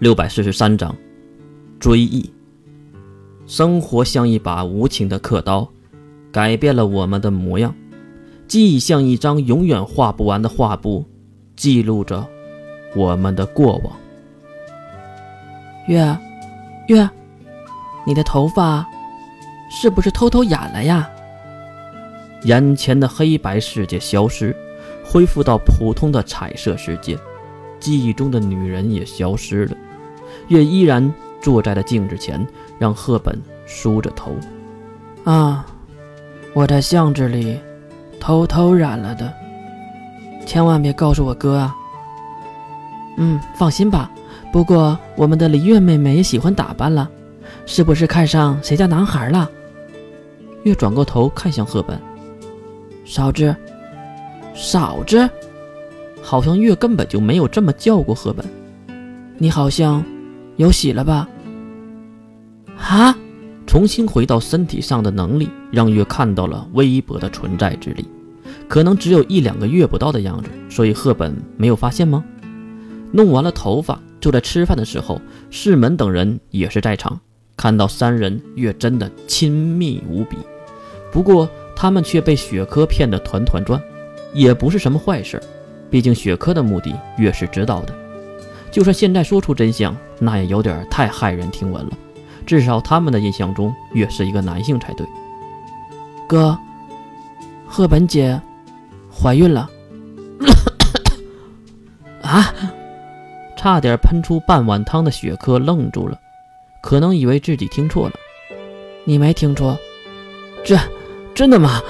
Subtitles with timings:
[0.00, 0.94] 六百四十三章，
[1.78, 2.28] 追忆。
[3.46, 5.68] 生活像一把无情的刻刀，
[6.32, 7.72] 改变了我们的模样；
[8.48, 11.04] 记忆像一张永远画不完的画布，
[11.54, 12.26] 记录着
[12.96, 13.96] 我们的过往。
[15.86, 16.18] 月，
[16.88, 17.08] 月，
[18.04, 18.84] 你的头发
[19.70, 21.08] 是不是偷偷染了呀？
[22.42, 24.54] 眼前的黑白世界消失，
[25.04, 27.16] 恢复到普通的彩色世界。
[27.78, 29.76] 记忆中的女人也消失了，
[30.48, 32.46] 月依然坐在了镜子前，
[32.78, 34.36] 让赫本梳着头。
[35.24, 35.64] 啊，
[36.52, 37.58] 我在巷子里
[38.20, 39.32] 偷偷染了的，
[40.46, 41.74] 千万别告诉我哥啊。
[43.16, 44.10] 嗯，放心吧。
[44.52, 47.08] 不过我们的梨月妹妹也喜欢打扮了，
[47.66, 49.50] 是不是看上谁家男孩了？
[50.62, 51.98] 月转过头看向赫本，
[53.04, 53.54] 嫂子，
[54.54, 55.28] 嫂子。
[56.22, 58.42] 好像月根本就没有这么叫过赫本。
[59.36, 60.02] 你好像
[60.56, 61.28] 有喜了吧？
[62.78, 63.16] 啊！
[63.66, 68.04] 重新回到身体上的能力，让月看到了微薄的存在之力，
[68.68, 72.22] 可能只有一两个月不到的样子，所以赫本没有发现吗？
[73.10, 75.20] 弄完了头发，就在吃饭的时候，
[75.50, 77.18] 世门等人也是在场，
[77.56, 80.36] 看到三人，月真的亲密无比。
[81.10, 83.80] 不过他们却被雪珂骗得团团转，
[84.32, 85.40] 也不是什么坏事。
[85.90, 87.94] 毕竟雪珂的目的月是知道的，
[88.70, 91.92] 就算现在说出真相，那也有点太骇人听闻了。
[92.46, 95.06] 至少他们的印象中，月是一个男性才对。
[96.26, 96.58] 哥，
[97.66, 98.40] 赫本姐
[99.12, 99.68] 怀孕了。
[102.22, 102.52] 啊！
[103.56, 106.18] 差点喷出半碗汤的雪珂愣住了，
[106.82, 108.14] 可能以为自己听错了。
[109.04, 109.78] 你没听错，
[110.62, 110.78] 这
[111.34, 111.80] 真的吗？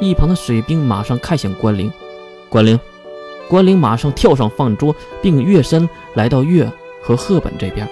[0.00, 1.92] 一旁的水兵马上看向关灵，
[2.48, 2.78] 关灵。
[3.48, 6.70] 关灵马上跳上饭桌，并跃身来到月
[7.04, 7.86] 和赫本这边。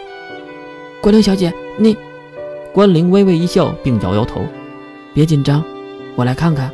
[1.02, 1.96] 关灵小姐，你……
[2.72, 4.40] 关灵微微一笑，并摇摇头
[5.12, 5.62] ：“别紧张，
[6.16, 6.70] 我来看看。”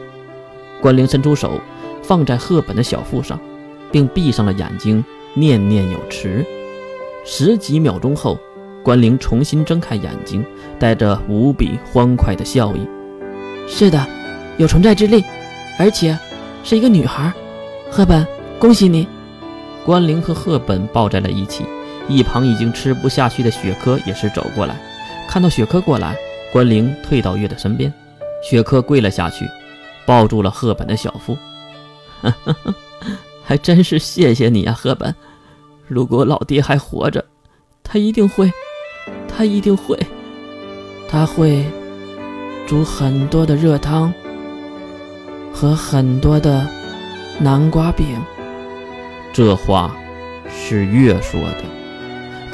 [0.80, 1.60] 关灵伸出手
[2.04, 3.40] 放在赫本的小腹上，
[3.90, 5.04] 并闭上了眼睛，
[5.34, 6.44] 念念有词。
[7.24, 8.38] 十几秒钟后，
[8.84, 10.44] 关灵重新睁开眼睛，
[10.78, 12.86] 带着无比欢快的笑意
[13.66, 14.06] ：“是的，
[14.56, 15.24] 有存在之力，
[15.80, 16.16] 而且
[16.62, 17.32] 是一个女孩，
[17.90, 18.24] 赫本。”
[18.60, 19.06] 恭喜你，
[19.84, 21.64] 关灵和赫本抱在了一起。
[22.08, 24.74] 一旁已经吃不下去的雪珂也是走过来，
[25.28, 26.16] 看到雪珂过来，
[26.50, 27.92] 关灵退到月的身边，
[28.42, 29.46] 雪珂跪了下去，
[30.06, 31.36] 抱住了赫本的小腹。
[33.44, 35.14] 还真是谢谢你啊，赫本。
[35.86, 37.24] 如果老爹还活着，
[37.82, 38.50] 他一定会，
[39.28, 39.98] 他一定会，
[41.08, 41.64] 他会
[42.66, 44.12] 煮很多的热汤
[45.52, 46.66] 和很多的
[47.38, 48.06] 南瓜饼。
[49.32, 49.96] 这话
[50.50, 51.77] 是月说的。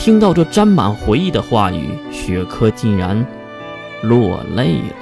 [0.04, 3.26] 听到这沾满回忆的话语，雪珂竟然
[4.03, 4.94] 落泪了。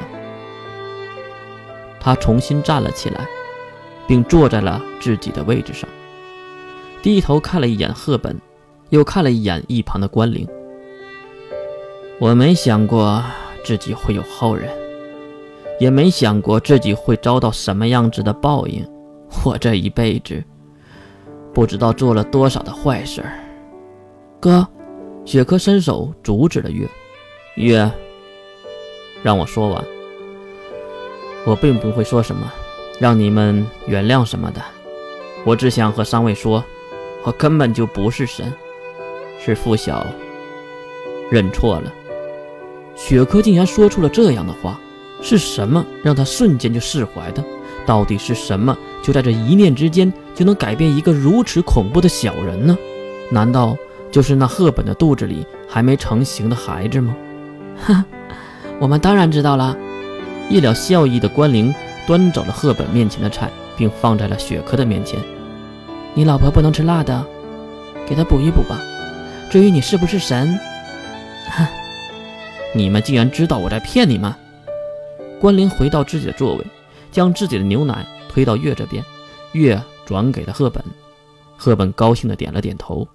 [1.98, 3.26] 他重新站了起来，
[4.06, 5.90] 并坐在了自己的位置上，
[7.02, 8.40] 低头看了一眼赫本，
[8.90, 10.46] 又看了一眼一旁的关灵。
[12.20, 13.24] 我没想过
[13.64, 14.70] 自己会有后人，
[15.80, 18.88] 也没想过自己会遭到什么样子的报应。
[19.44, 20.40] 我这一辈子。
[21.52, 23.20] 不知道做了多少的坏事，
[24.38, 24.64] 哥，
[25.24, 26.86] 雪珂伸手阻止了月，
[27.54, 27.90] 月，
[29.22, 29.84] 让我说完。
[31.44, 32.52] 我并不会说什么，
[32.98, 34.60] 让你们原谅什么的。
[35.44, 36.62] 我只想和三位说，
[37.24, 38.52] 我根本就不是神，
[39.44, 40.04] 是附小
[41.30, 41.92] 认错了。
[42.96, 44.78] 雪珂竟然说出了这样的话，
[45.22, 47.42] 是什么让他瞬间就释怀的？
[47.86, 48.76] 到底是什么？
[49.02, 52.76] 就在这一念之间，就能改变一个如此恐怖的小人呢？
[53.30, 53.76] 难道
[54.12, 57.16] 就是那赫本的肚子里还没成型的孩子吗？
[57.84, 58.04] 哈，
[58.78, 59.76] 我们当然知道了。
[60.48, 61.74] 一脸笑意的关灵
[62.06, 65.18] 端走了赫本面前的菜，并放在了雪珂的面前。
[66.14, 67.24] 你老婆不能吃辣的，
[68.06, 68.78] 给她补一补吧。
[69.50, 70.58] 至于你是不是神，
[71.50, 71.66] 哼，
[72.76, 74.32] 你们竟然知道我在骗你们！
[75.40, 76.64] 关灵回到自己的座位。
[77.10, 79.04] 将自己的牛奶推到月这边，
[79.52, 80.82] 月转给了赫本，
[81.58, 83.06] 赫本高兴的点了点头。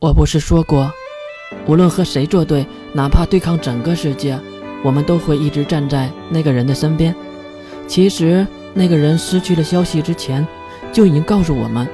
[0.00, 0.90] 我不是说过，
[1.66, 4.38] 无论和谁作对，哪怕对抗整个世界，
[4.82, 7.14] 我们都会一直站在那个人的身边。
[7.86, 10.46] 其实那个人失去了消息之前，
[10.90, 11.86] 就已经告诉我们，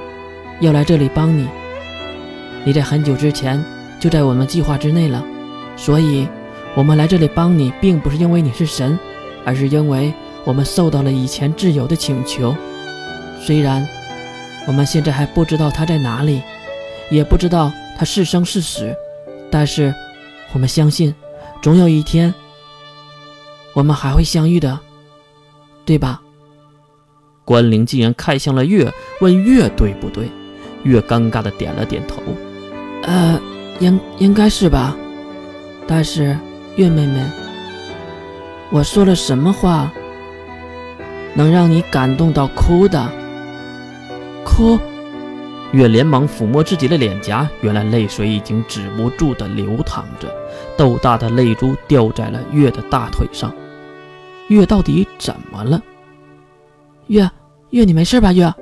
[0.61, 1.49] 要来这里帮你。
[2.63, 3.61] 你在很久之前
[3.99, 5.21] 就在我们计划之内了，
[5.75, 6.25] 所以，
[6.75, 8.97] 我们来这里帮你，并不是因为你是神，
[9.43, 10.13] 而是因为。
[10.45, 12.55] 我们受到了以前挚友的请求，
[13.41, 13.85] 虽然
[14.65, 16.41] 我们现在还不知道他在哪里，
[17.11, 18.95] 也不知道他是生是死，
[19.49, 19.93] 但是
[20.53, 21.13] 我们相信，
[21.63, 22.31] 总有一天
[23.73, 24.79] 我们还会相遇的，
[25.83, 26.21] 对吧？
[27.43, 30.29] 关灵竟然看向了月，问月对不对？
[30.83, 32.21] 月尴尬的点了点头。
[33.03, 33.39] 呃，
[33.79, 34.95] 应应该是吧。
[35.87, 36.37] 但是
[36.75, 37.19] 月妹妹，
[38.69, 39.91] 我说了什么话
[41.33, 43.09] 能让你感动到哭的？
[44.43, 44.77] 哭？
[45.73, 50.33] 月连忙抚摸自己的脸颊，原来泪水已经止不住的流淌着，
[50.77, 53.53] 豆大的泪珠掉在了月的大腿上。
[54.47, 55.81] 月到底怎么了？
[57.07, 57.29] 月
[57.71, 58.31] 月，你没事吧？
[58.31, 58.53] 月。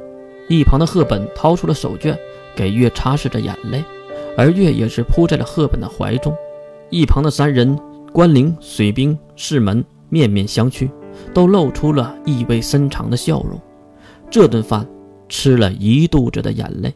[0.50, 2.18] 一旁的赫本掏出了手绢，
[2.56, 3.84] 给月擦拭着眼泪，
[4.36, 6.36] 而月也是扑在了赫本的怀中。
[6.90, 7.80] 一旁的三人，
[8.12, 10.90] 关灵、水兵、世门面面相觑，
[11.34, 13.62] 都露出了意味深长的笑容。
[14.30, 14.86] 这顿饭。
[15.28, 16.94] 吃了一肚子的眼泪。